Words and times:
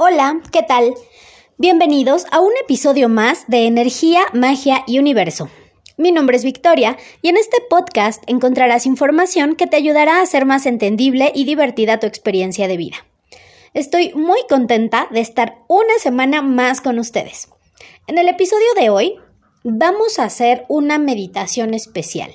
Hola, 0.00 0.40
¿qué 0.52 0.62
tal? 0.62 0.94
Bienvenidos 1.56 2.26
a 2.30 2.38
un 2.38 2.52
episodio 2.62 3.08
más 3.08 3.48
de 3.48 3.66
Energía, 3.66 4.20
Magia 4.32 4.84
y 4.86 5.00
Universo. 5.00 5.50
Mi 5.96 6.12
nombre 6.12 6.36
es 6.36 6.44
Victoria 6.44 6.96
y 7.20 7.30
en 7.30 7.36
este 7.36 7.56
podcast 7.68 8.22
encontrarás 8.28 8.86
información 8.86 9.56
que 9.56 9.66
te 9.66 9.74
ayudará 9.74 10.18
a 10.18 10.22
hacer 10.22 10.46
más 10.46 10.66
entendible 10.66 11.32
y 11.34 11.46
divertida 11.46 11.98
tu 11.98 12.06
experiencia 12.06 12.68
de 12.68 12.76
vida. 12.76 12.96
Estoy 13.74 14.12
muy 14.14 14.38
contenta 14.48 15.08
de 15.10 15.18
estar 15.18 15.64
una 15.66 15.98
semana 15.98 16.42
más 16.42 16.80
con 16.80 17.00
ustedes. 17.00 17.48
En 18.06 18.18
el 18.18 18.28
episodio 18.28 18.68
de 18.80 18.90
hoy 18.90 19.16
vamos 19.64 20.20
a 20.20 20.26
hacer 20.26 20.64
una 20.68 20.98
meditación 20.98 21.74
especial. 21.74 22.30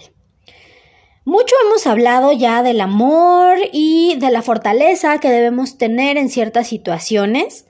Mucho 1.26 1.56
hemos 1.66 1.88
hablado 1.88 2.34
ya 2.34 2.64
del 2.64 2.82
amor 2.82 3.58
y 3.72 4.16
de 4.18 4.30
la 4.30 4.42
fortaleza 4.42 5.20
que 5.20 5.30
debemos 5.30 5.78
tener 5.78 6.18
en 6.18 6.30
ciertas 6.30 6.68
situaciones, 6.68 7.66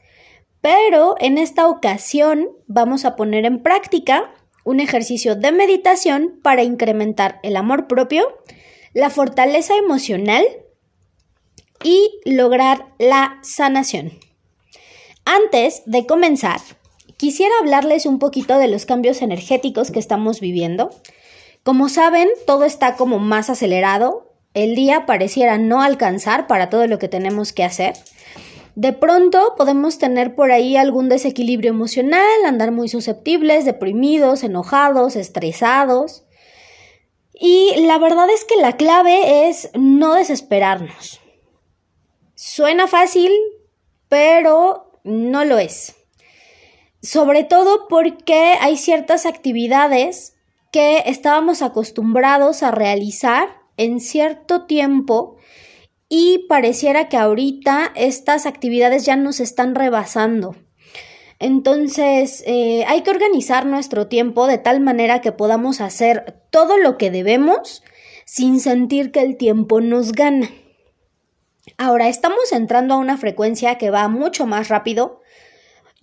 pero 0.60 1.16
en 1.20 1.38
esta 1.38 1.68
ocasión 1.68 2.50
vamos 2.66 3.06
a 3.06 3.16
poner 3.16 3.46
en 3.46 3.62
práctica 3.62 4.34
un 4.64 4.80
ejercicio 4.80 5.36
de 5.36 5.52
meditación 5.52 6.40
para 6.42 6.64
incrementar 6.64 7.40
el 7.44 7.56
amor 7.56 7.88
propio, 7.88 8.26
la 8.94 9.12
fortaleza 9.12 9.76
emocional 9.76 10.44
y 11.84 12.10
lograr 12.26 12.88
la 12.98 13.38
sanación. 13.44 14.14
Antes 15.26 15.84
de 15.86 16.08
comenzar, 16.08 16.60
quisiera 17.18 17.54
hablarles 17.60 18.08
un 18.08 18.18
poquito 18.18 18.58
de 18.58 18.68
los 18.68 18.88
cambios 18.88 19.22
energéticos 19.22 19.92
que 19.92 20.00
estamos 20.00 20.40
viviendo 20.40 20.90
como 21.64 21.88
saben, 21.88 22.28
todo 22.46 22.66
está 22.66 22.96
como 22.96 23.20
más 23.20 23.50
acelerado. 23.50 24.34
El 24.54 24.76
día 24.76 25.06
pareciera 25.06 25.58
no 25.58 25.82
alcanzar 25.82 26.46
para 26.46 26.70
todo 26.70 26.88
lo 26.88 27.00
que 27.00 27.08
tenemos 27.08 27.54
que 27.54 27.64
hacer. 27.64 27.94
De 28.76 28.92
pronto 28.92 29.54
podemos 29.56 29.98
tener 29.98 30.36
por 30.36 30.52
ahí 30.52 30.76
algún 30.76 31.08
desequilibrio 31.08 31.70
emocional, 31.70 32.46
andar 32.46 32.72
muy 32.72 32.90
susceptibles, 32.90 33.66
deprimidos, 33.66 34.44
enojados, 34.44 35.16
estresados. 35.16 36.24
Y 37.34 37.74
la 37.86 37.98
verdad 37.98 38.30
es 38.30 38.44
que 38.46 38.58
la 38.58 38.76
clave 38.76 39.48
es 39.48 39.70
no 39.74 40.16
desesperarnos. 40.16 41.22
Suena 42.36 42.88
fácil, 42.88 43.32
pero 44.10 44.92
no 45.04 45.46
lo 45.46 45.60
es. 45.60 45.96
Sobre 47.02 47.44
todo 47.44 47.88
porque 47.88 48.56
hay 48.60 48.78
ciertas 48.78 49.26
actividades 49.26 50.33
que 50.74 51.04
estábamos 51.06 51.62
acostumbrados 51.62 52.64
a 52.64 52.72
realizar 52.72 53.62
en 53.78 54.00
cierto 54.00 54.66
tiempo 54.66 55.38
y 56.10 56.48
pareciera 56.50 57.10
que 57.10 57.18
ahorita 57.18 57.92
estas 57.96 58.48
actividades 58.48 59.06
ya 59.06 59.16
nos 59.16 59.40
están 59.40 59.76
rebasando. 59.76 60.56
Entonces, 61.38 62.44
eh, 62.48 62.86
hay 62.88 63.02
que 63.02 63.12
organizar 63.12 63.68
nuestro 63.68 64.08
tiempo 64.08 64.48
de 64.48 64.58
tal 64.58 64.80
manera 64.80 65.22
que 65.22 65.32
podamos 65.32 65.80
hacer 65.80 66.42
todo 66.50 66.80
lo 66.80 66.98
que 66.98 67.12
debemos 67.12 67.84
sin 68.26 68.60
sentir 68.60 69.12
que 69.12 69.22
el 69.22 69.38
tiempo 69.38 69.80
nos 69.80 70.12
gana. 70.12 70.50
Ahora, 71.78 72.08
estamos 72.08 72.52
entrando 72.52 72.96
a 72.96 72.98
una 72.98 73.18
frecuencia 73.18 73.78
que 73.78 73.92
va 73.92 74.08
mucho 74.08 74.48
más 74.48 74.70
rápido, 74.70 75.22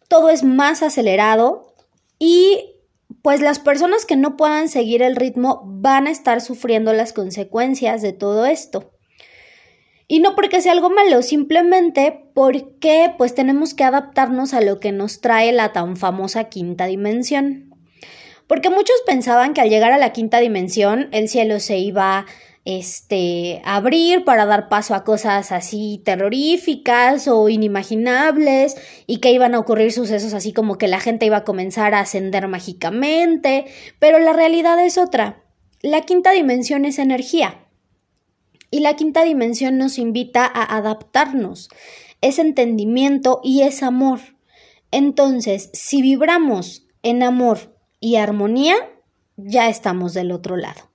todo 0.07 0.31
es 0.31 0.45
más 0.45 0.85
acelerado 0.85 1.75
y 2.21 2.77
pues 3.23 3.41
las 3.41 3.59
personas 3.59 4.07
que 4.07 4.17
no 4.17 4.37
puedan 4.37 4.69
seguir 4.69 5.03
el 5.03 5.17
ritmo 5.17 5.63
van 5.65 6.07
a 6.07 6.11
estar 6.11 6.41
sufriendo 6.41 6.93
las 6.93 7.13
consecuencias 7.13 8.03
de 8.03 8.13
todo 8.13 8.47
esto. 8.47 8.93
Y 10.09 10.19
no 10.19 10.35
porque 10.35 10.61
sea 10.61 10.73
algo 10.73 10.91
malo, 10.91 11.23
simplemente 11.23 12.31
porque 12.35 13.15
pues 13.17 13.35
tenemos 13.35 13.75
que 13.75 13.85
adaptarnos 13.85 14.55
a 14.55 14.61
lo 14.61 14.81
que 14.81 14.91
nos 14.91 15.21
trae 15.21 15.53
la 15.53 15.73
tan 15.73 15.97
famosa 15.97 16.45
quinta 16.45 16.87
dimensión. 16.87 17.71
Porque 18.49 18.71
muchos 18.71 18.97
pensaban 19.07 19.55
que 19.55 19.61
al 19.61 19.71
llegar 19.71 19.93
a 19.93 19.99
la 19.99 20.13
quinta 20.13 20.41
dimensión 20.41 21.09
el 21.13 21.29
cielo 21.29 21.61
se 21.61 21.79
iba 21.79 22.27
este, 22.65 23.63
abrir 23.65 24.25
para 24.25 24.47
dar 24.47 24.69
paso 24.69 24.95
a 24.95 25.05
cosas 25.05 25.51
así 25.53 26.03
terroríficas 26.05 27.27
o 27.27 27.49
inimaginables 27.49 28.77
y 29.07 29.19
que 29.19 29.33
iban 29.33 29.55
a 29.55 29.59
ocurrir 29.59 29.93
sucesos 29.93 30.35
así 30.35 30.53
como 30.53 30.77
que 30.77 30.89
la 30.89 31.01
gente 31.01 31.27
iba 31.27 31.39
a 31.39 31.45
comenzar 31.45 31.95
a 31.95 32.01
ascender 32.01 32.47
mágicamente, 32.49 33.67
pero 33.99 34.19
la 34.19 34.33
realidad 34.33 34.85
es 34.85 34.99
otra. 34.99 35.43
La 35.83 36.03
quinta 36.03 36.33
dimensión 36.33 36.85
es 36.85 36.99
energía 36.99 37.67
y 38.71 38.81
la 38.81 38.95
quinta 38.95 39.25
dimensión 39.25 39.79
nos 39.79 39.99
invita 39.99 40.45
a 40.47 40.77
adaptarnos, 40.77 41.69
es 42.21 42.39
entendimiento 42.39 43.41
y 43.43 43.63
es 43.63 43.83
amor. 43.83 44.21
Entonces, 44.91 45.71
si 45.73 46.03
vibramos 46.03 46.87
en 47.03 47.23
amor 47.23 47.77
y 47.99 48.17
armonía, 48.17 48.77
ya 49.37 49.69
estamos 49.69 50.15
del 50.15 50.33
otro 50.33 50.57
lado. 50.57 50.90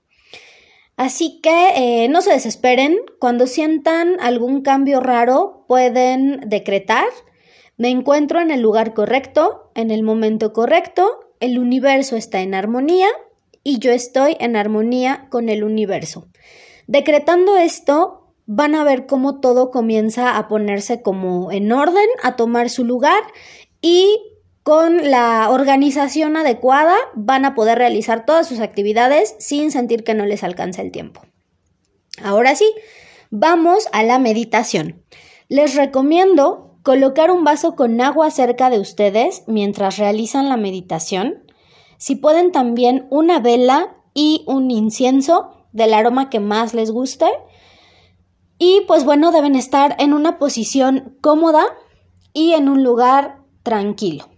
Así 0.98 1.42
que 1.42 1.74
eh, 1.76 2.08
no 2.08 2.22
se 2.22 2.32
desesperen, 2.32 2.98
cuando 3.20 3.48
sientan 3.48 4.18
algún 4.22 4.62
cambio 4.62 5.02
raro 5.02 5.66
pueden 5.68 6.42
decretar, 6.48 7.08
me 7.78 7.90
encuentro 7.90 8.40
en 8.40 8.52
el 8.52 8.62
lugar 8.62 8.94
correcto, 8.94 9.72
en 9.76 9.92
el 9.92 10.04
momento 10.04 10.54
correcto, 10.54 11.20
el 11.42 11.60
universo 11.60 12.16
está 12.16 12.40
en 12.42 12.54
armonía 12.54 13.10
y 13.64 13.80
yo 13.80 13.92
estoy 13.92 14.38
en 14.40 14.56
armonía 14.56 15.28
con 15.30 15.50
el 15.50 15.66
universo. 15.66 16.28
Decretando 16.88 17.58
esto, 17.58 18.32
van 18.46 18.76
a 18.76 18.84
ver 18.84 19.06
cómo 19.06 19.42
todo 19.42 19.72
comienza 19.72 20.38
a 20.38 20.48
ponerse 20.48 21.02
como 21.02 21.52
en 21.52 21.72
orden, 21.72 22.08
a 22.24 22.38
tomar 22.38 22.70
su 22.70 22.86
lugar 22.86 23.24
y 23.82 24.22
con 24.66 25.12
la 25.12 25.52
organización 25.52 26.36
adecuada 26.38 26.96
van 27.14 27.46
a 27.46 27.54
poder 27.54 27.78
realizar 27.78 28.26
todas 28.26 28.48
sus 28.48 28.60
actividades 28.62 29.36
sin 29.38 29.70
sentir 29.70 30.04
que 30.04 30.16
no 30.16 30.26
les 30.26 30.44
alcanza 30.44 30.82
el 30.82 30.92
tiempo. 30.92 31.22
Ahora 32.24 32.56
sí, 32.56 32.66
vamos 33.30 33.88
a 33.92 34.02
la 34.02 34.18
meditación. 34.18 35.04
Les 35.50 35.76
recomiendo 35.76 36.80
colocar 36.82 37.30
un 37.30 37.44
vaso 37.44 37.76
con 37.76 38.02
agua 38.02 38.32
cerca 38.32 38.72
de 38.72 38.80
ustedes 38.80 39.44
mientras 39.46 40.00
realizan 40.00 40.50
la 40.50 40.58
meditación. 40.58 41.44
Si 41.98 42.16
pueden 42.16 42.52
también 42.52 43.06
una 43.12 43.40
vela 43.40 43.98
y 44.16 44.46
un 44.48 44.72
incienso 44.72 45.68
del 45.74 45.94
aroma 45.94 46.32
que 46.32 46.40
más 46.40 46.74
les 46.74 46.90
guste. 46.90 47.28
Y 48.58 48.82
pues 48.88 49.06
bueno, 49.06 49.32
deben 49.32 49.56
estar 49.56 49.96
en 50.00 50.12
una 50.12 50.40
posición 50.40 51.20
cómoda 51.22 51.68
y 52.34 52.54
en 52.54 52.68
un 52.68 52.84
lugar 52.84 53.44
tranquilo. 53.62 54.35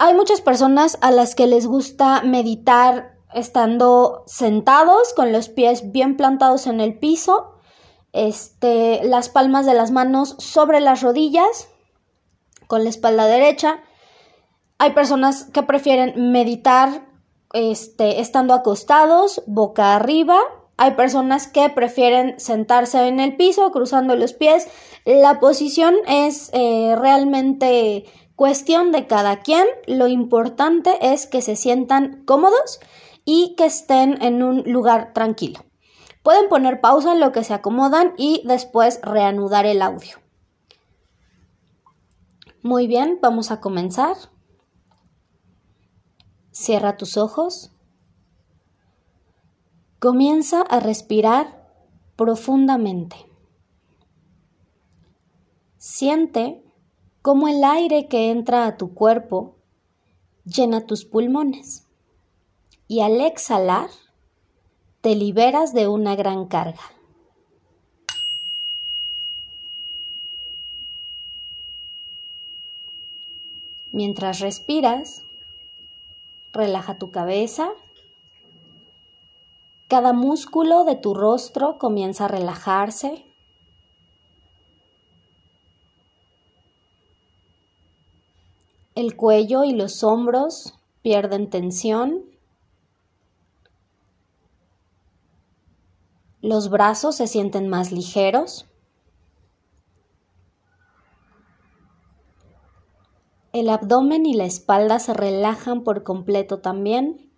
Hay 0.00 0.14
muchas 0.14 0.40
personas 0.40 0.96
a 1.00 1.10
las 1.10 1.34
que 1.34 1.48
les 1.48 1.66
gusta 1.66 2.22
meditar 2.22 3.18
estando 3.34 4.22
sentados 4.26 5.12
con 5.12 5.32
los 5.32 5.48
pies 5.48 5.90
bien 5.90 6.16
plantados 6.16 6.68
en 6.68 6.80
el 6.80 6.98
piso, 6.98 7.54
este, 8.12 9.02
las 9.02 9.28
palmas 9.28 9.66
de 9.66 9.74
las 9.74 9.90
manos 9.90 10.36
sobre 10.38 10.80
las 10.80 11.02
rodillas, 11.02 11.68
con 12.68 12.84
la 12.84 12.90
espalda 12.90 13.26
derecha. 13.26 13.82
Hay 14.78 14.92
personas 14.92 15.44
que 15.52 15.64
prefieren 15.64 16.30
meditar 16.30 17.08
este, 17.52 18.20
estando 18.20 18.54
acostados, 18.54 19.42
boca 19.46 19.96
arriba. 19.96 20.38
Hay 20.76 20.92
personas 20.92 21.48
que 21.48 21.68
prefieren 21.70 22.38
sentarse 22.38 23.08
en 23.08 23.18
el 23.18 23.36
piso, 23.36 23.72
cruzando 23.72 24.14
los 24.14 24.32
pies. 24.32 24.68
La 25.04 25.40
posición 25.40 25.96
es 26.06 26.50
eh, 26.52 26.94
realmente 26.96 28.04
Cuestión 28.38 28.92
de 28.92 29.08
cada 29.08 29.40
quien, 29.40 29.66
lo 29.88 30.06
importante 30.06 30.96
es 31.00 31.26
que 31.26 31.42
se 31.42 31.56
sientan 31.56 32.22
cómodos 32.24 32.78
y 33.24 33.56
que 33.56 33.66
estén 33.66 34.22
en 34.22 34.44
un 34.44 34.62
lugar 34.62 35.12
tranquilo. 35.12 35.64
Pueden 36.22 36.48
poner 36.48 36.80
pausa 36.80 37.14
en 37.14 37.18
lo 37.18 37.32
que 37.32 37.42
se 37.42 37.52
acomodan 37.52 38.14
y 38.16 38.42
después 38.46 39.00
reanudar 39.02 39.66
el 39.66 39.82
audio. 39.82 40.18
Muy 42.62 42.86
bien, 42.86 43.18
vamos 43.20 43.50
a 43.50 43.60
comenzar. 43.60 44.14
Cierra 46.52 46.96
tus 46.96 47.16
ojos. 47.16 47.72
Comienza 49.98 50.62
a 50.62 50.78
respirar 50.78 51.72
profundamente. 52.14 53.16
Siente 55.76 56.62
como 57.28 57.46
el 57.46 57.62
aire 57.62 58.08
que 58.08 58.30
entra 58.30 58.64
a 58.64 58.78
tu 58.78 58.94
cuerpo 58.94 59.54
llena 60.46 60.86
tus 60.86 61.04
pulmones 61.04 61.86
y 62.86 63.00
al 63.00 63.20
exhalar 63.20 63.90
te 65.02 65.14
liberas 65.14 65.74
de 65.74 65.88
una 65.88 66.16
gran 66.16 66.46
carga. 66.46 66.80
Mientras 73.92 74.40
respiras, 74.40 75.22
relaja 76.54 76.96
tu 76.96 77.10
cabeza. 77.10 77.68
Cada 79.86 80.14
músculo 80.14 80.84
de 80.84 80.96
tu 80.96 81.12
rostro 81.12 81.76
comienza 81.76 82.24
a 82.24 82.28
relajarse 82.28 83.27
El 88.98 89.14
cuello 89.14 89.62
y 89.62 89.74
los 89.74 90.02
hombros 90.02 90.74
pierden 91.02 91.50
tensión. 91.50 92.24
Los 96.42 96.68
brazos 96.68 97.14
se 97.14 97.28
sienten 97.28 97.68
más 97.68 97.92
ligeros. 97.92 98.66
El 103.52 103.68
abdomen 103.68 104.26
y 104.26 104.34
la 104.34 104.46
espalda 104.46 104.98
se 104.98 105.14
relajan 105.14 105.84
por 105.84 106.02
completo 106.02 106.58
también. 106.58 107.30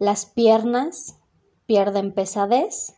Las 0.00 0.26
piernas 0.26 1.20
pierden 1.66 2.12
pesadez 2.12 2.96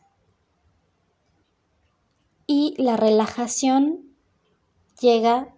y 2.47 2.83
la 2.83 2.97
relajación 2.97 4.10
llega 5.00 5.55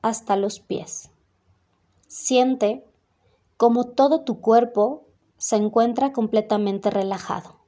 hasta 0.00 0.36
los 0.36 0.60
pies. 0.60 1.10
Siente 2.06 2.84
como 3.56 3.88
todo 3.88 4.22
tu 4.22 4.40
cuerpo 4.40 5.06
se 5.36 5.56
encuentra 5.56 6.12
completamente 6.12 6.90
relajado. 6.90 7.60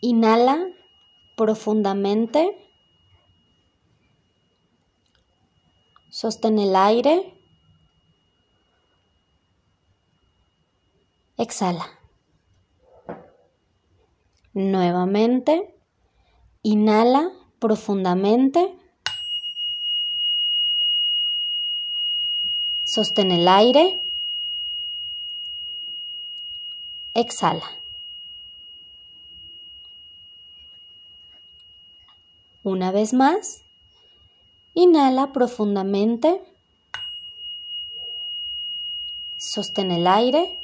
Inhala 0.00 0.70
profundamente. 1.36 2.56
Sostén 6.08 6.58
el 6.58 6.76
aire. 6.76 7.37
Exhala. 11.38 11.88
Nuevamente. 14.52 15.74
Inhala 16.62 17.32
profundamente. 17.58 18.78
Sostén 22.84 23.32
el 23.32 23.48
aire. 23.48 24.02
Exhala. 27.14 27.78
Una 32.68 32.90
vez 32.92 33.14
más, 33.14 33.62
inhala 34.74 35.32
profundamente, 35.32 36.42
sostén 39.38 39.90
el 39.90 40.06
aire, 40.06 40.58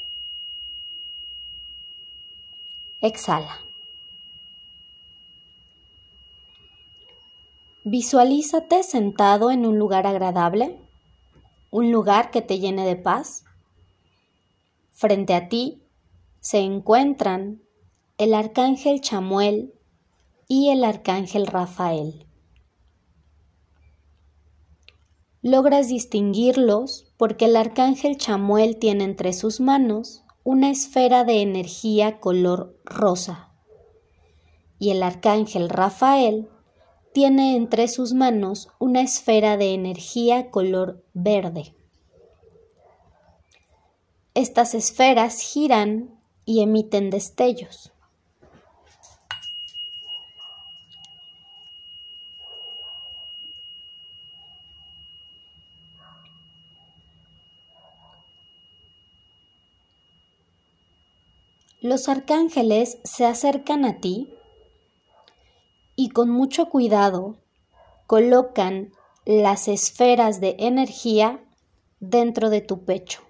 exhala. 3.06 3.60
Visualízate 7.84 8.82
sentado 8.82 9.50
en 9.50 9.66
un 9.66 9.78
lugar 9.78 10.06
agradable, 10.06 10.80
un 11.70 11.92
lugar 11.92 12.30
que 12.30 12.40
te 12.40 12.58
llene 12.58 12.86
de 12.86 12.96
paz. 12.96 13.44
Frente 14.90 15.34
a 15.34 15.50
ti 15.50 15.82
se 16.40 16.60
encuentran 16.60 17.62
el 18.16 18.32
arcángel 18.32 19.02
Chamuel 19.02 19.74
y 20.48 20.70
el 20.70 20.82
arcángel 20.82 21.46
Rafael. 21.46 22.26
Logras 25.42 25.88
distinguirlos 25.88 27.12
porque 27.18 27.44
el 27.44 27.56
arcángel 27.56 28.16
Chamuel 28.16 28.78
tiene 28.78 29.04
entre 29.04 29.34
sus 29.34 29.60
manos 29.60 30.23
una 30.44 30.70
esfera 30.70 31.24
de 31.24 31.40
energía 31.40 32.20
color 32.20 32.78
rosa 32.84 33.50
y 34.78 34.90
el 34.90 35.02
arcángel 35.02 35.70
Rafael 35.70 36.50
tiene 37.14 37.56
entre 37.56 37.88
sus 37.88 38.12
manos 38.12 38.68
una 38.78 39.00
esfera 39.00 39.56
de 39.56 39.72
energía 39.72 40.50
color 40.50 41.02
verde. 41.14 41.74
Estas 44.34 44.74
esferas 44.74 45.40
giran 45.40 46.20
y 46.44 46.60
emiten 46.60 47.08
destellos. 47.08 47.93
Los 61.84 62.08
arcángeles 62.08 62.96
se 63.04 63.26
acercan 63.26 63.84
a 63.84 64.00
ti 64.00 64.32
y 65.94 66.08
con 66.08 66.30
mucho 66.30 66.70
cuidado 66.70 67.36
colocan 68.06 68.90
las 69.26 69.68
esferas 69.68 70.40
de 70.40 70.56
energía 70.60 71.44
dentro 72.00 72.48
de 72.48 72.62
tu 72.62 72.86
pecho. 72.86 73.20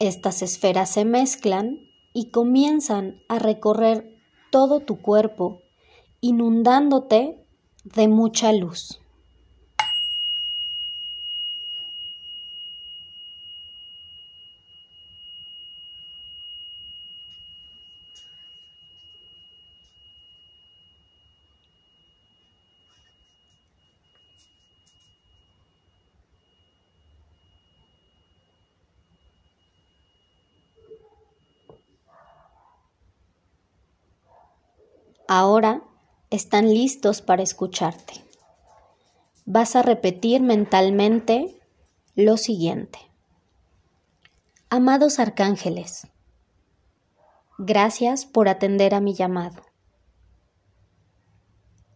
Estas 0.00 0.42
esferas 0.42 0.90
se 0.90 1.04
mezclan 1.04 1.88
y 2.12 2.30
comienzan 2.30 3.22
a 3.28 3.38
recorrer 3.38 4.18
todo 4.50 4.80
tu 4.80 5.00
cuerpo 5.00 5.60
inundándote 6.24 7.36
de 7.84 8.08
mucha 8.08 8.50
luz. 8.54 8.98
Ahora 35.28 35.82
están 36.30 36.68
listos 36.68 37.22
para 37.22 37.42
escucharte. 37.42 38.14
Vas 39.44 39.76
a 39.76 39.82
repetir 39.82 40.40
mentalmente 40.40 41.60
lo 42.14 42.36
siguiente. 42.36 42.98
Amados 44.70 45.18
arcángeles, 45.18 46.08
gracias 47.58 48.26
por 48.26 48.48
atender 48.48 48.94
a 48.94 49.00
mi 49.00 49.14
llamado. 49.14 49.62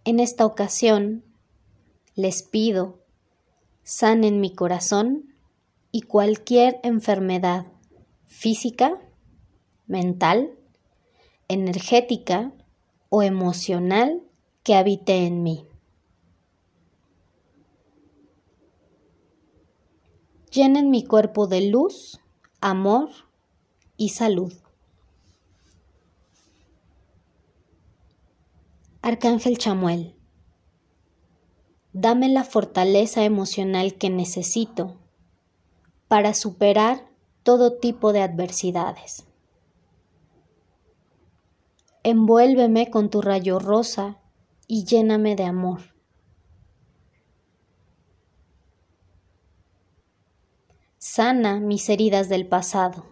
En 0.04 0.20
esta 0.20 0.46
ocasión 0.46 1.24
les 2.14 2.42
pido 2.42 2.98
sanen 3.88 4.38
mi 4.40 4.54
corazón 4.54 5.34
y 5.90 6.02
cualquier 6.02 6.78
enfermedad 6.82 7.64
física, 8.26 9.00
mental, 9.86 10.58
energética 11.48 12.52
o 13.08 13.22
emocional 13.22 14.22
que 14.62 14.74
habite 14.74 15.26
en 15.26 15.42
mí. 15.42 15.66
Llenen 20.50 20.90
mi 20.90 21.04
cuerpo 21.04 21.46
de 21.46 21.60
luz, 21.68 22.20
amor 22.60 23.10
y 23.96 24.08
salud. 24.10 24.52
Arcángel 29.02 29.58
Chamuel, 29.58 30.16
dame 31.92 32.28
la 32.28 32.44
fortaleza 32.44 33.24
emocional 33.24 33.94
que 33.94 34.10
necesito 34.10 34.96
para 36.08 36.34
superar 36.34 37.08
todo 37.42 37.78
tipo 37.78 38.12
de 38.12 38.22
adversidades. 38.22 39.27
Envuélveme 42.02 42.90
con 42.90 43.10
tu 43.10 43.20
rayo 43.20 43.58
rosa 43.58 44.18
y 44.66 44.84
lléname 44.84 45.36
de 45.36 45.44
amor. 45.44 45.80
Sana 50.98 51.58
mis 51.58 51.88
heridas 51.88 52.28
del 52.28 52.46
pasado. 52.46 53.04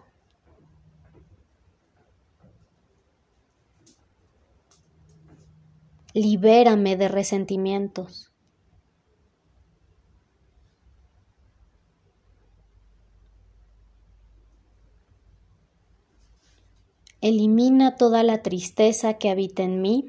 Libérame 6.13 6.95
de 6.97 7.07
resentimientos. 7.07 8.31
Elimina 17.21 17.95
toda 17.95 18.23
la 18.23 18.43
tristeza 18.43 19.15
que 19.15 19.29
habita 19.29 19.63
en 19.63 19.81
mí. 19.81 20.05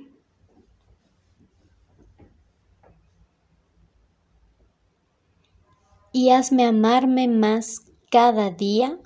Y 6.12 6.31
hazme 6.31 6.65
amarme 6.65 7.29
más 7.29 7.83
cada 8.11 8.50
día 8.50 8.99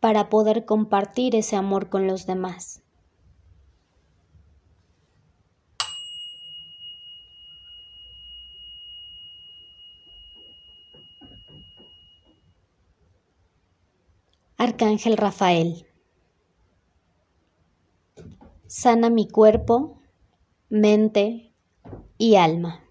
para 0.00 0.28
poder 0.28 0.64
compartir 0.64 1.36
ese 1.36 1.54
amor 1.54 1.88
con 1.88 2.06
los 2.06 2.26
demás. 2.26 2.81
Arcángel 14.64 15.16
Rafael. 15.16 15.88
Sana 18.68 19.10
mi 19.10 19.26
cuerpo, 19.26 20.00
mente 20.68 21.52
y 22.16 22.36
alma. 22.36 22.84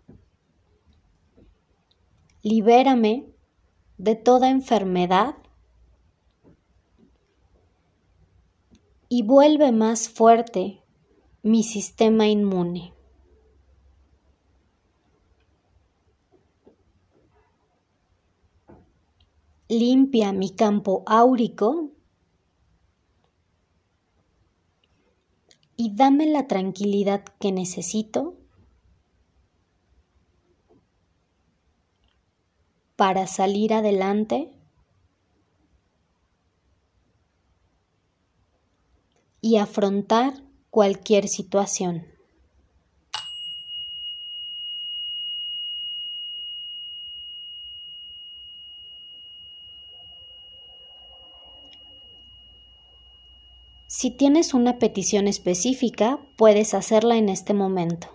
Libérame 2.43 3.33
de 3.97 4.15
toda 4.17 4.49
enfermedad 4.49 5.35
y 9.07 9.23
vuelve 9.23 9.71
más 9.71 10.09
fuerte 10.09 10.83
mi 11.41 11.63
sistema 11.63 12.27
inmune. 12.27 12.93
Limpia 19.71 20.33
mi 20.33 20.49
campo 20.49 21.01
áurico 21.05 21.91
y 25.77 25.95
dame 25.95 26.25
la 26.25 26.45
tranquilidad 26.45 27.23
que 27.39 27.53
necesito 27.53 28.35
para 32.97 33.27
salir 33.27 33.73
adelante 33.73 34.53
y 39.39 39.55
afrontar 39.55 40.33
cualquier 40.69 41.29
situación. 41.29 42.05
Si 54.01 54.09
tienes 54.09 54.55
una 54.55 54.79
petición 54.79 55.27
específica, 55.27 56.17
puedes 56.35 56.73
hacerla 56.73 57.17
en 57.17 57.29
este 57.29 57.53
momento. 57.53 58.07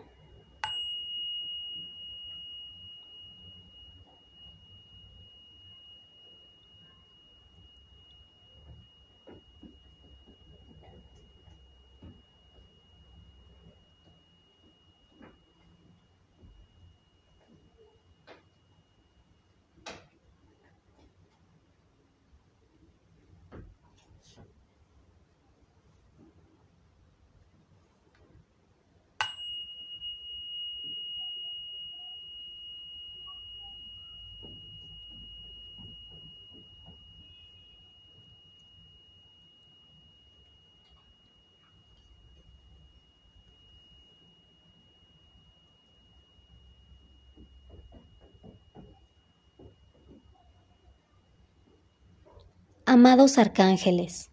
Amados 52.98 53.36
arcángeles, 53.36 54.30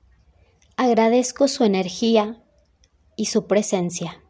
agradezco 0.78 1.50
su 1.50 1.66
energía 1.66 2.42
y 3.18 3.26
su 3.26 3.46
presencia. 3.46 4.24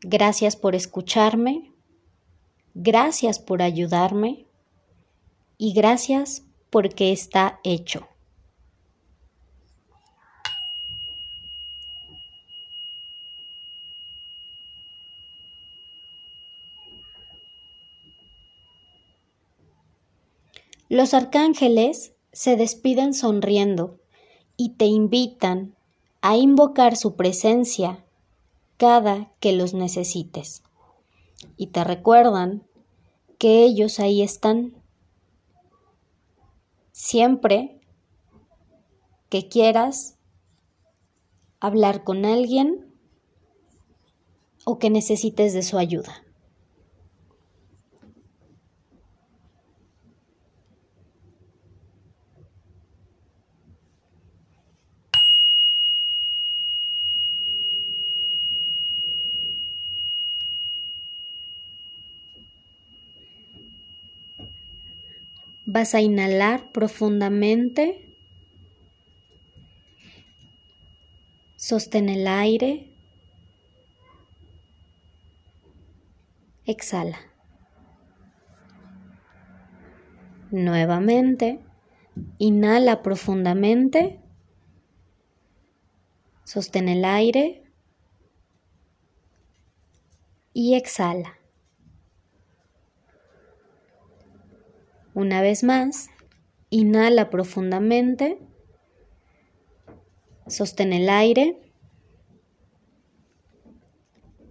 Gracias 0.00 0.54
por 0.54 0.76
escucharme, 0.76 1.72
gracias 2.74 3.40
por 3.40 3.62
ayudarme 3.62 4.46
y 5.56 5.72
gracias 5.72 6.44
porque 6.70 7.10
está 7.10 7.58
hecho. 7.64 8.06
Los 20.88 21.12
arcángeles 21.12 22.14
se 22.38 22.54
despiden 22.54 23.14
sonriendo 23.14 23.98
y 24.56 24.74
te 24.74 24.84
invitan 24.84 25.74
a 26.20 26.36
invocar 26.36 26.96
su 26.96 27.16
presencia 27.16 28.04
cada 28.76 29.32
que 29.40 29.50
los 29.50 29.74
necesites. 29.74 30.62
Y 31.56 31.66
te 31.72 31.82
recuerdan 31.82 32.62
que 33.40 33.64
ellos 33.64 33.98
ahí 33.98 34.22
están. 34.22 34.80
Siempre 36.92 37.80
que 39.30 39.48
quieras 39.48 40.14
hablar 41.58 42.04
con 42.04 42.24
alguien 42.24 42.94
o 44.64 44.78
que 44.78 44.90
necesites 44.90 45.54
de 45.54 45.64
su 45.64 45.76
ayuda. 45.76 46.22
Vas 65.70 65.94
a 65.94 66.00
inhalar 66.00 66.72
profundamente. 66.72 68.16
Sostén 71.56 72.08
el 72.08 72.26
aire. 72.26 72.96
Exhala. 76.64 77.18
Nuevamente, 80.50 81.60
inhala 82.38 83.02
profundamente. 83.02 84.22
Sostén 86.44 86.88
el 86.88 87.04
aire. 87.04 87.70
Y 90.54 90.76
exhala. 90.76 91.37
Una 95.18 95.42
vez 95.42 95.64
más, 95.64 96.10
inhala 96.70 97.28
profundamente, 97.28 98.38
sostén 100.46 100.92
el 100.92 101.08
aire, 101.08 101.58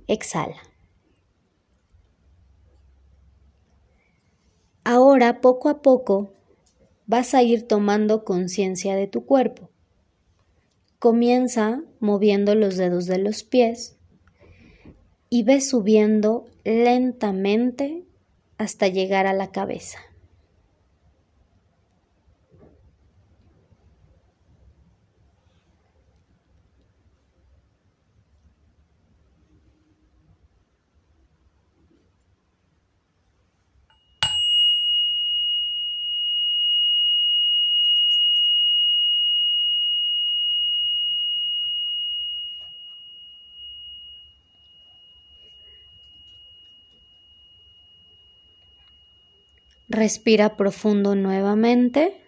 exhala. 0.07 0.57
Ahora, 4.83 5.39
poco 5.39 5.69
a 5.69 5.81
poco, 5.81 6.33
vas 7.05 7.33
a 7.33 7.43
ir 7.43 7.65
tomando 7.65 8.25
conciencia 8.25 8.97
de 8.97 9.07
tu 9.07 9.25
cuerpo. 9.25 9.69
Comienza 11.00 11.81
moviendo 12.01 12.55
los 12.55 12.75
dedos 12.75 13.05
de 13.05 13.19
los 13.19 13.45
pies 13.45 13.95
y 15.29 15.43
ve 15.43 15.62
subiendo 15.62 16.43
lentamente 16.65 18.03
hasta 18.57 18.89
llegar 18.89 19.27
a 19.27 19.33
la 19.33 19.53
cabeza. 19.53 20.00
Respira 49.89 50.58
profundo 50.58 51.15
nuevamente. 51.15 52.22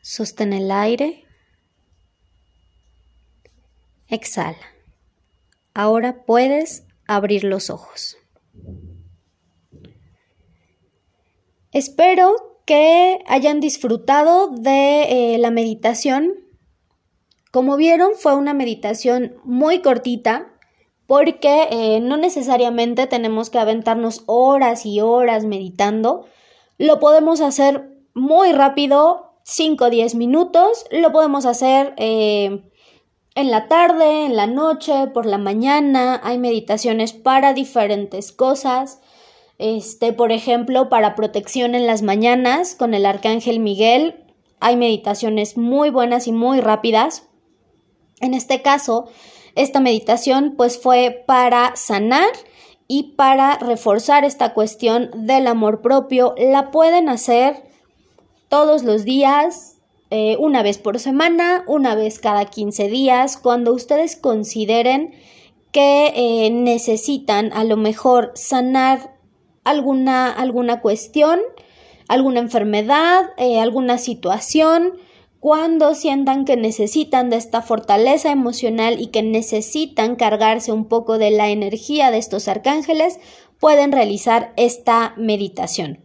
Sostén 0.00 0.52
el 0.52 0.70
aire. 0.70 1.24
Exhala. 4.08 4.56
Ahora 5.74 6.24
puedes 6.24 6.84
abrir 7.06 7.44
los 7.44 7.70
ojos. 7.70 8.16
Espero 11.72 12.60
que 12.66 13.18
hayan 13.26 13.60
disfrutado 13.60 14.48
de 14.48 15.34
eh, 15.34 15.38
la 15.38 15.50
meditación. 15.50 16.34
Como 17.50 17.76
vieron, 17.76 18.12
fue 18.14 18.36
una 18.36 18.54
meditación 18.54 19.36
muy 19.44 19.80
cortita 19.80 20.51
porque 21.12 21.68
eh, 21.70 22.00
no 22.00 22.16
necesariamente 22.16 23.06
tenemos 23.06 23.50
que 23.50 23.58
aventarnos 23.58 24.22
horas 24.24 24.86
y 24.86 25.02
horas 25.02 25.44
meditando. 25.44 26.24
Lo 26.78 27.00
podemos 27.00 27.42
hacer 27.42 27.90
muy 28.14 28.52
rápido, 28.52 29.34
5 29.42 29.84
o 29.84 29.90
10 29.90 30.14
minutos. 30.14 30.86
Lo 30.90 31.12
podemos 31.12 31.44
hacer 31.44 31.92
eh, 31.98 32.62
en 33.34 33.50
la 33.50 33.68
tarde, 33.68 34.24
en 34.24 34.36
la 34.36 34.46
noche, 34.46 35.08
por 35.08 35.26
la 35.26 35.36
mañana. 35.36 36.18
Hay 36.24 36.38
meditaciones 36.38 37.12
para 37.12 37.52
diferentes 37.52 38.32
cosas. 38.32 39.02
Este, 39.58 40.14
por 40.14 40.32
ejemplo, 40.32 40.88
para 40.88 41.14
protección 41.14 41.74
en 41.74 41.86
las 41.86 42.00
mañanas 42.00 42.74
con 42.74 42.94
el 42.94 43.04
arcángel 43.04 43.60
Miguel, 43.60 44.24
hay 44.60 44.76
meditaciones 44.76 45.58
muy 45.58 45.90
buenas 45.90 46.26
y 46.26 46.32
muy 46.32 46.62
rápidas. 46.62 47.28
En 48.22 48.32
este 48.32 48.62
caso, 48.62 49.10
esta 49.54 49.80
meditación 49.80 50.54
pues 50.56 50.80
fue 50.80 51.24
para 51.26 51.76
sanar 51.76 52.30
y 52.88 53.14
para 53.14 53.58
reforzar 53.58 54.24
esta 54.24 54.54
cuestión 54.54 55.10
del 55.14 55.46
amor 55.46 55.80
propio. 55.80 56.34
La 56.36 56.70
pueden 56.70 57.08
hacer 57.08 57.62
todos 58.48 58.82
los 58.82 59.04
días, 59.04 59.78
eh, 60.10 60.36
una 60.38 60.62
vez 60.62 60.76
por 60.76 60.98
semana, 60.98 61.64
una 61.66 61.94
vez 61.94 62.18
cada 62.18 62.44
15 62.44 62.88
días, 62.88 63.38
cuando 63.38 63.72
ustedes 63.72 64.16
consideren 64.16 65.14
que 65.72 66.12
eh, 66.14 66.50
necesitan 66.50 67.50
a 67.54 67.64
lo 67.64 67.78
mejor 67.78 68.32
sanar 68.34 69.16
alguna, 69.64 70.30
alguna 70.30 70.80
cuestión, 70.80 71.40
alguna 72.08 72.40
enfermedad, 72.40 73.30
eh, 73.38 73.58
alguna 73.58 73.96
situación, 73.96 74.92
cuando 75.42 75.96
sientan 75.96 76.44
que 76.44 76.56
necesitan 76.56 77.28
de 77.28 77.34
esta 77.34 77.62
fortaleza 77.62 78.30
emocional 78.30 79.00
y 79.00 79.08
que 79.08 79.24
necesitan 79.24 80.14
cargarse 80.14 80.70
un 80.70 80.84
poco 80.84 81.18
de 81.18 81.32
la 81.32 81.48
energía 81.50 82.12
de 82.12 82.18
estos 82.18 82.46
arcángeles, 82.46 83.18
pueden 83.58 83.90
realizar 83.90 84.52
esta 84.56 85.14
meditación. 85.16 85.98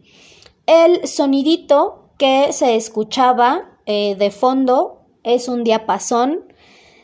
El 0.66 1.06
sonidito 1.06 2.10
que 2.18 2.52
se 2.52 2.74
escuchaba 2.74 3.78
eh, 3.86 4.16
de 4.18 4.32
fondo 4.32 5.02
es 5.22 5.46
un 5.46 5.62
diapasón 5.62 6.52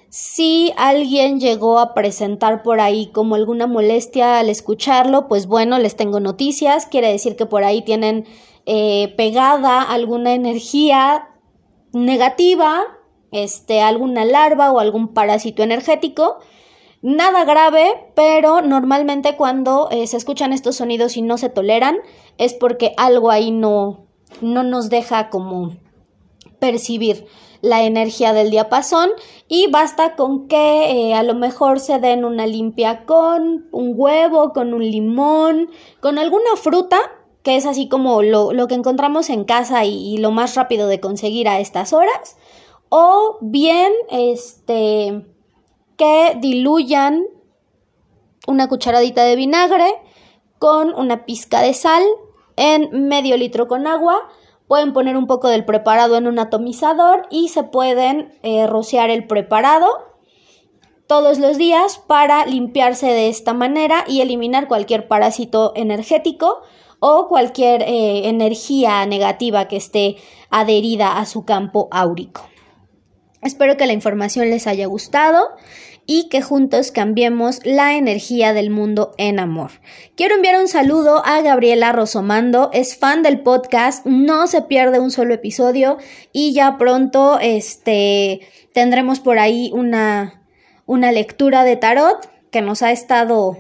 si 0.08 0.72
alguien 0.76 1.38
llegó 1.38 1.78
a 1.78 1.94
presentar 1.94 2.64
por 2.64 2.80
ahí 2.80 3.12
como 3.12 3.36
alguna 3.36 3.68
molestia 3.68 4.40
al 4.40 4.48
escucharlo, 4.48 5.28
pues 5.28 5.46
bueno, 5.46 5.78
les 5.78 5.94
tengo 5.94 6.18
noticias. 6.18 6.86
Quiere 6.86 7.12
decir 7.12 7.36
que 7.36 7.46
por 7.46 7.62
ahí 7.62 7.82
tienen 7.82 8.24
eh, 8.66 9.14
pegada 9.16 9.82
alguna 9.82 10.34
energía 10.34 11.28
negativa, 11.94 12.84
este, 13.30 13.80
alguna 13.80 14.24
larva 14.24 14.72
o 14.72 14.80
algún 14.80 15.14
parásito 15.14 15.62
energético. 15.62 16.38
Nada 17.02 17.44
grave, 17.44 18.12
pero 18.14 18.62
normalmente 18.62 19.36
cuando 19.36 19.88
eh, 19.90 20.06
se 20.06 20.16
escuchan 20.16 20.52
estos 20.52 20.76
sonidos 20.76 21.16
y 21.16 21.22
no 21.22 21.36
se 21.36 21.50
toleran, 21.50 21.96
es 22.38 22.54
porque 22.54 22.94
algo 22.96 23.30
ahí 23.30 23.50
no, 23.50 24.06
no 24.40 24.62
nos 24.62 24.88
deja 24.88 25.28
como 25.28 25.76
percibir 26.58 27.26
la 27.60 27.82
energía 27.82 28.32
del 28.32 28.50
diapasón 28.50 29.10
y 29.48 29.70
basta 29.70 30.16
con 30.16 30.48
que 30.48 30.90
eh, 30.90 31.14
a 31.14 31.22
lo 31.22 31.34
mejor 31.34 31.80
se 31.80 31.98
den 31.98 32.24
una 32.24 32.46
limpia 32.46 33.04
con 33.04 33.66
un 33.72 33.92
huevo, 33.96 34.52
con 34.52 34.74
un 34.74 34.82
limón, 34.82 35.70
con 36.00 36.18
alguna 36.18 36.56
fruta 36.56 36.98
que 37.44 37.56
es 37.56 37.66
así 37.66 37.88
como 37.88 38.22
lo, 38.22 38.66
que 38.66 38.74
encontramos 38.74 39.28
en 39.28 39.44
casa 39.44 39.84
y, 39.84 40.16
lo 40.16 40.30
más 40.30 40.56
rápido 40.56 40.88
de 40.88 40.98
conseguir 40.98 41.46
a 41.46 41.60
estas 41.60 41.92
horas, 41.92 42.36
o 42.88 43.36
bien 43.42 43.92
este 44.10 45.26
que 45.96 46.36
diluyan 46.40 47.22
una 48.48 48.68
cucharadita 48.68 49.24
de 49.24 49.36
vinagre 49.36 49.86
con 50.58 50.94
una 50.94 51.26
pizca 51.26 51.60
de 51.60 51.74
sal 51.74 52.02
en 52.56 53.08
medio 53.08 53.36
litro 53.36 53.68
con 53.68 53.86
agua. 53.86 54.28
Pueden 54.66 54.94
poner 54.94 55.16
un 55.16 55.26
poco 55.26 55.48
del 55.48 55.66
preparado 55.66 56.16
en 56.16 56.26
un 56.26 56.38
atomizador 56.38 57.26
y 57.30 57.48
se 57.48 57.62
pueden 57.62 58.32
eh, 58.42 58.66
rociar 58.66 59.10
el 59.10 59.26
preparado 59.26 59.86
todos 61.06 61.38
los 61.38 61.58
días 61.58 61.98
para 61.98 62.46
limpiarse 62.46 63.06
de 63.06 63.28
esta 63.28 63.52
manera 63.52 64.04
y 64.08 64.22
eliminar 64.22 64.66
cualquier 64.66 65.06
parásito 65.06 65.72
energético 65.76 66.62
o 67.06 67.28
cualquier 67.28 67.82
eh, 67.82 68.30
energía 68.30 69.04
negativa 69.04 69.68
que 69.68 69.76
esté 69.76 70.16
adherida 70.48 71.18
a 71.18 71.26
su 71.26 71.44
campo 71.44 71.88
áurico. 71.90 72.48
Espero 73.42 73.76
que 73.76 73.84
la 73.84 73.92
información 73.92 74.48
les 74.48 74.66
haya 74.66 74.86
gustado 74.86 75.50
y 76.06 76.30
que 76.30 76.40
juntos 76.40 76.92
cambiemos 76.92 77.60
la 77.62 77.98
energía 77.98 78.54
del 78.54 78.70
mundo 78.70 79.12
en 79.18 79.38
amor. 79.38 79.72
Quiero 80.16 80.36
enviar 80.36 80.58
un 80.58 80.66
saludo 80.66 81.22
a 81.26 81.42
Gabriela 81.42 81.92
Rosomando, 81.92 82.70
es 82.72 82.96
fan 82.96 83.22
del 83.22 83.42
podcast, 83.42 84.06
no 84.06 84.46
se 84.46 84.62
pierde 84.62 84.98
un 84.98 85.10
solo 85.10 85.34
episodio 85.34 85.98
y 86.32 86.54
ya 86.54 86.78
pronto 86.78 87.38
este 87.38 88.40
tendremos 88.72 89.20
por 89.20 89.38
ahí 89.38 89.70
una 89.74 90.42
una 90.86 91.12
lectura 91.12 91.64
de 91.64 91.76
tarot 91.76 92.30
que 92.50 92.62
nos 92.62 92.80
ha 92.80 92.92
estado 92.92 93.58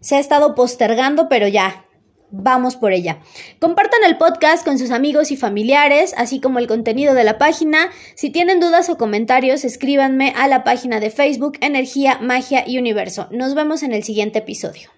se 0.00 0.16
ha 0.16 0.18
estado 0.18 0.54
postergando, 0.54 1.30
pero 1.30 1.48
ya 1.48 1.85
Vamos 2.30 2.76
por 2.76 2.92
ella. 2.92 3.18
Compartan 3.60 4.00
el 4.04 4.18
podcast 4.18 4.64
con 4.64 4.78
sus 4.78 4.90
amigos 4.90 5.30
y 5.30 5.36
familiares, 5.36 6.12
así 6.16 6.40
como 6.40 6.58
el 6.58 6.66
contenido 6.66 7.14
de 7.14 7.24
la 7.24 7.38
página. 7.38 7.90
Si 8.14 8.30
tienen 8.30 8.60
dudas 8.60 8.88
o 8.90 8.98
comentarios, 8.98 9.64
escríbanme 9.64 10.32
a 10.36 10.48
la 10.48 10.64
página 10.64 10.98
de 10.98 11.10
Facebook 11.10 11.58
Energía, 11.60 12.18
Magia 12.20 12.64
y 12.66 12.78
Universo. 12.78 13.28
Nos 13.30 13.54
vemos 13.54 13.82
en 13.82 13.92
el 13.92 14.02
siguiente 14.02 14.40
episodio. 14.40 14.95